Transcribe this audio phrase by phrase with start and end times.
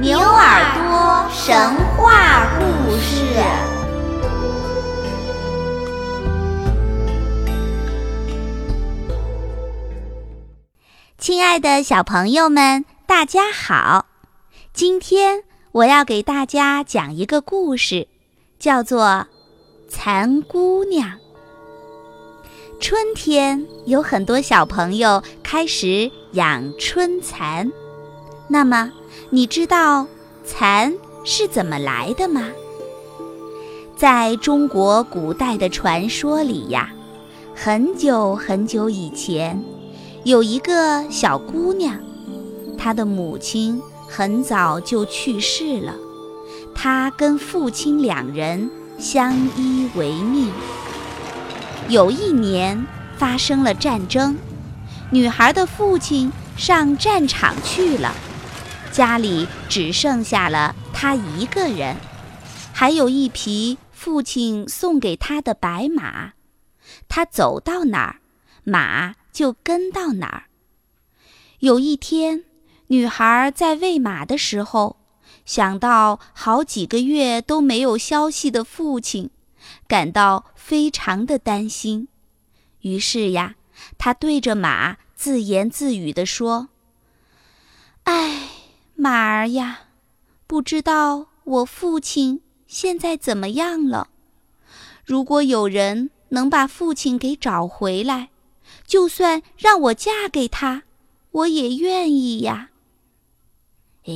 [0.00, 3.34] 牛耳朵神话故事。
[11.18, 14.06] 亲爱的小朋友们，大家好！
[14.72, 15.42] 今天
[15.72, 18.06] 我要给大家讲一个故事，
[18.60, 19.26] 叫做
[19.92, 21.08] 《蚕姑娘》。
[22.80, 27.72] 春天有很多小朋友开始养春蚕，
[28.46, 28.92] 那么
[29.30, 30.06] 你知道
[30.44, 32.48] 蚕是怎么来的吗？
[33.96, 36.90] 在中国古代的传说里呀，
[37.54, 39.62] 很久很久以前，
[40.24, 41.98] 有一个小姑娘，
[42.78, 45.94] 她的母亲很早就去世了，
[46.74, 50.50] 她跟父亲两人相依为命。
[51.88, 54.36] 有一年发生了战争，
[55.10, 58.14] 女孩的父亲上战场去了，
[58.98, 61.96] 家里只剩下了她一个人，
[62.74, 66.32] 还有一匹父亲送给她的白马，
[67.08, 68.18] 她走到哪儿，
[68.64, 70.42] 马就跟到哪儿。
[71.60, 72.42] 有一天，
[72.88, 74.96] 女孩在喂马的时候，
[75.44, 79.30] 想到好几个月都没有消息的父亲。
[79.86, 82.08] 感到非常的担心，
[82.80, 83.54] 于是呀，
[83.96, 86.70] 他对着马自言自语地说：“，
[89.10, 89.84] 马儿呀，
[90.46, 94.08] 不知道我父亲现在怎么样了。
[95.02, 98.28] 如果有人能把父亲给找回来，
[98.86, 100.82] 就算让我嫁给他，
[101.30, 102.68] 我也愿意呀。”
[104.04, 104.12] 哎，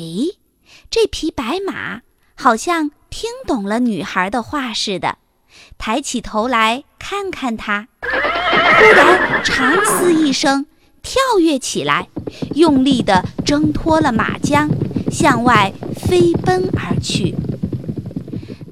[0.90, 2.02] 这匹白马
[2.34, 5.16] 好像听懂了女孩的话似的。
[5.78, 10.66] 抬起头来看看他，忽然长嘶一声，
[11.02, 12.08] 跳跃起来，
[12.54, 14.68] 用力地挣脱了马缰，
[15.12, 17.36] 向外飞奔而去。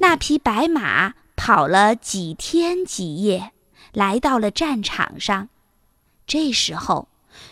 [0.01, 3.53] 那匹白马跑了几天几夜，
[3.93, 5.49] 来到了战场上。
[6.27, 7.09] 这时候，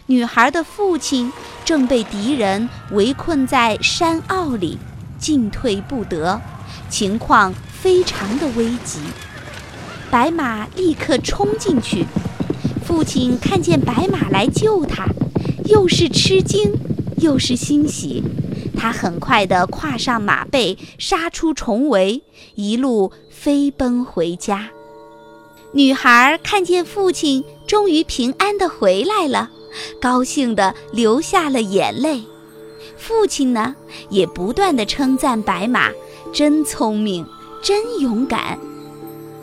[0.07, 1.31] 女孩的父亲
[1.65, 4.79] 正被敌人围困在山坳里，
[5.19, 6.41] 进退不得，
[6.89, 9.01] 情况非常的危急。
[10.11, 12.07] 白马立刻冲进去，
[12.87, 15.05] 父亲看见白马来救他，
[15.67, 16.73] 又是吃惊
[17.19, 18.25] 又是欣喜。
[18.79, 22.23] 他很快地跨上马背，杀出重围，
[22.55, 24.71] 一路飞奔回家。
[25.73, 29.51] 女孩看见父亲终于平安地回来了，
[30.01, 32.23] 高兴地流下了眼泪。
[32.97, 33.75] 父亲呢，
[34.09, 35.91] 也不断地称赞白马
[36.33, 37.27] 真聪明，
[37.61, 38.59] 真勇敢。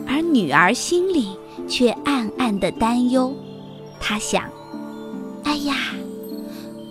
[0.08, 1.36] 而女儿心里
[1.68, 3.34] 却暗暗的担忧，
[4.00, 4.44] 她想
[5.44, 5.74] ：“哎呀，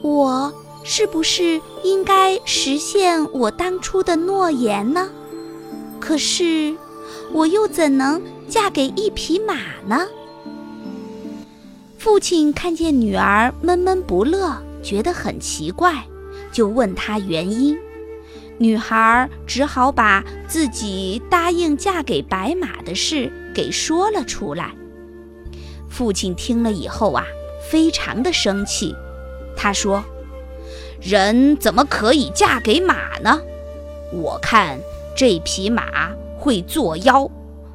[0.01, 0.53] 我
[0.87, 5.09] 是不是应该实现我当初的诺言呢？
[5.99, 6.75] 可是，
[7.33, 9.55] 我又怎能嫁给一匹马
[9.87, 10.07] 呢？”
[11.97, 16.05] 父亲看见女儿闷闷不乐，觉得很奇怪，
[16.51, 17.75] 就问她原因。
[18.59, 24.71] 女孩只好把自己答应嫁给白马的事给说了出来。
[25.89, 27.25] 父亲听了以后啊，
[27.71, 28.95] 非常的生气。
[29.57, 30.03] 他说
[31.01, 33.41] ：“人怎么可以嫁给马呢？
[34.11, 34.79] 我看
[35.15, 37.29] 这匹马会作妖，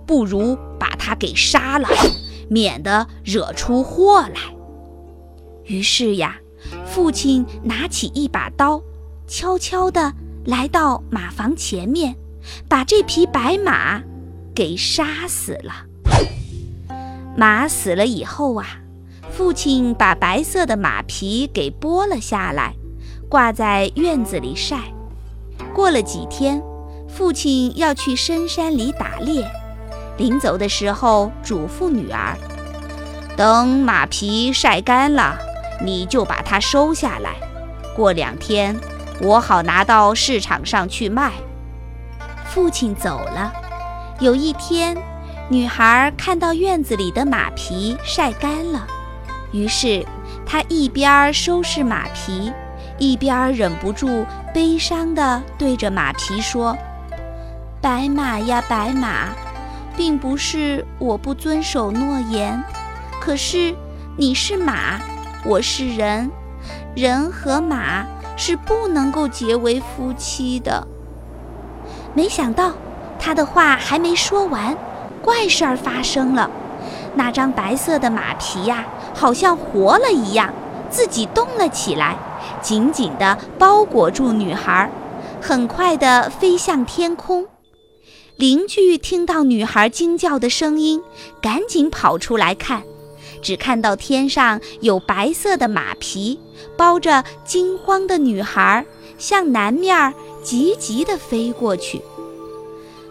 [0.07, 1.89] 不如把它给杀了，
[2.49, 4.41] 免得惹出祸来。”
[5.65, 6.37] 于是呀，
[6.87, 8.83] 父亲拿起一把刀，
[9.27, 10.13] 悄悄地。
[10.47, 12.17] 来到马房前面，
[12.67, 14.03] 把这匹白马
[14.55, 15.85] 给杀死了。
[17.37, 18.81] 马死了以后啊，
[19.31, 22.75] 父亲把白色的马皮给剥了下来，
[23.31, 24.77] 挂在院子里晒。
[25.73, 26.61] 过了几天，
[27.09, 29.49] 父亲要去深山里打猎，
[30.19, 32.37] 临走的时候嘱咐女儿
[33.39, 35.39] ：“等马皮晒干了，
[35.81, 37.37] 你就把它收下来。
[37.97, 38.77] 过两天。”
[39.23, 41.33] 我好拿到市场上去卖。
[42.47, 43.53] 父亲走了，
[44.19, 44.97] 有一天，
[45.51, 48.87] 女孩看到院子里的马皮晒干了，
[49.53, 50.03] 于是
[50.47, 52.51] 她一边收拾马皮，
[53.01, 54.25] 一边忍不住
[54.55, 56.79] 悲伤地对着马皮说
[57.83, 59.31] ：“白马呀，白马，
[59.97, 62.63] 并不是我不遵守诺言，
[63.21, 63.75] 可是
[64.17, 65.01] 你是马，
[65.45, 66.31] 我是人，
[66.95, 68.07] 人和马。”
[68.37, 70.87] 是不能够结为夫妻的。
[72.15, 72.73] 没想到，
[73.19, 74.75] 他的话还没说完，
[75.21, 76.51] 怪事儿发生了。
[77.15, 80.55] 那张白色的马皮呀，好像活了一样，
[80.91, 82.17] 自己动了起来，
[82.61, 84.91] 紧紧地包裹住女孩。
[85.41, 87.47] 很快地飞向天空。
[88.37, 91.03] 邻居听到女孩惊叫的声音，
[91.41, 92.83] 赶紧跑出来看，
[93.41, 96.39] 只看到天上有白色的马皮
[96.77, 98.85] 包着惊慌的女孩，
[99.17, 100.13] 向南面
[100.43, 102.03] 急急地飞过去。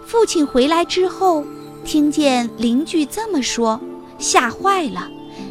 [0.06, 1.44] 父亲回来之后，
[1.84, 3.80] 听见邻居这么说，
[4.18, 5.10] 吓坏了，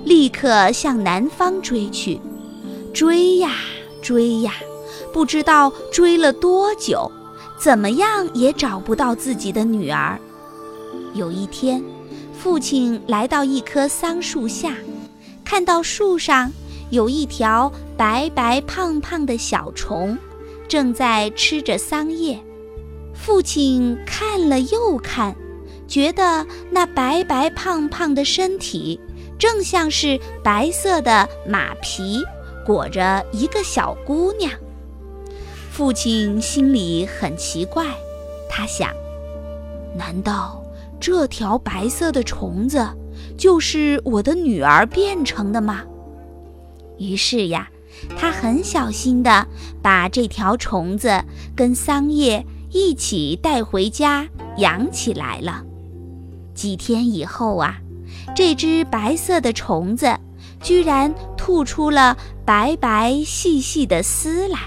[0.09, 2.19] 立刻向南方追去，
[2.95, 3.53] 追呀
[4.01, 4.55] 追呀，
[5.13, 7.13] 不知道追了多久。
[7.59, 10.19] 怎么样也找不到自己的女儿。
[11.13, 11.85] 有一天，
[12.33, 14.75] 父亲来到一棵桑树下，
[15.45, 16.51] 看到树上
[16.89, 20.17] 有一条白白胖胖的小虫，
[20.67, 22.43] 正在吃着桑叶。
[23.13, 25.37] 父亲看了又看，
[25.87, 28.99] 觉得那白白胖胖的身体，
[29.39, 32.25] 正像是白色的马皮
[32.67, 34.51] 裹着一个小姑娘。
[35.71, 37.87] 父亲心里很奇怪，
[38.51, 38.91] 他想：
[39.97, 40.63] 难道
[40.99, 42.85] 这条白色的虫子
[43.37, 45.85] 就是我的女儿变成的吗？
[46.99, 47.71] 于是呀，
[48.19, 49.47] 他很小心地
[49.81, 51.23] 把这条虫子
[51.55, 55.63] 跟桑叶一起带回家养起来了。
[56.55, 57.79] 几天以后啊，
[58.35, 60.17] 这只白色的虫子
[60.61, 64.59] 居然吐出了白白细细的丝来。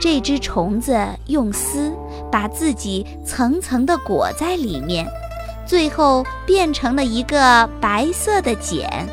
[0.00, 1.92] 这只虫子用丝
[2.30, 5.06] 把自己层层地裹在里面，
[5.66, 9.08] 最后变成了一个白色的茧，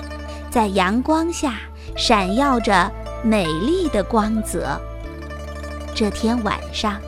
[0.50, 1.59] 在阳光下
[1.95, 2.91] 闪耀着
[3.24, 4.79] 美丽的光泽。
[5.95, 7.00] 这天晚上，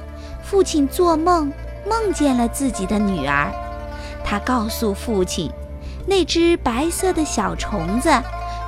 [0.44, 1.52] 父亲做梦
[1.86, 3.52] 梦见了自己的女儿，
[4.24, 5.52] 他告诉父亲，
[6.06, 8.10] 那只白色的小虫子，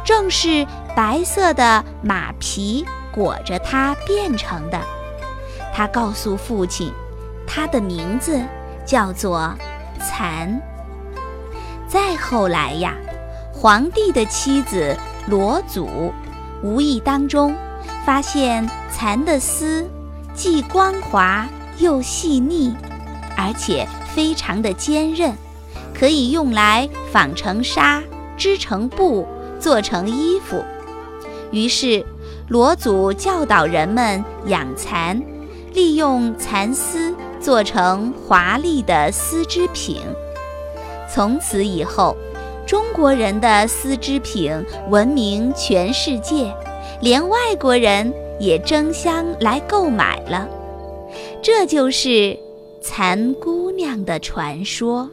[0.05, 0.65] 正是
[0.95, 4.79] 白色的马皮裹着它变成的。
[5.73, 6.93] 他告诉父亲，
[7.45, 8.41] 他的名字
[8.85, 9.53] 叫做
[9.99, 10.61] 蚕。
[11.87, 12.93] 再后来呀，
[13.53, 14.97] 皇帝的妻子
[15.27, 16.13] 罗祖
[16.63, 17.53] 无意当中
[18.05, 19.89] 发现蚕的丝
[20.33, 21.45] 既光滑
[21.77, 22.73] 又细腻，
[23.35, 25.35] 而且非常的坚韧，
[25.97, 28.03] 可以用来纺成纱、
[28.37, 29.25] 织成布、
[29.59, 30.63] 做成衣服。
[31.51, 32.05] 于是，
[32.49, 35.21] 罗祖教导人们养蚕。
[35.73, 39.99] 利用蚕丝做成华丽的丝织品，
[41.13, 42.15] 从此以后，
[42.65, 44.53] 中国人的丝织品
[44.89, 46.49] 闻名全世界，
[47.01, 50.47] 连外国人也争相来购买了。
[51.41, 52.39] 这就是
[52.81, 55.09] 蚕姑娘的传说。